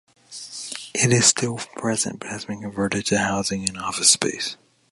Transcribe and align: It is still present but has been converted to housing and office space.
It 0.95 1.13
is 1.13 1.27
still 1.27 1.57
present 1.57 2.17
but 2.19 2.29
has 2.29 2.45
been 2.45 2.61
converted 2.61 3.05
to 3.05 3.19
housing 3.19 3.69
and 3.69 3.77
office 3.77 4.09
space. 4.09 4.57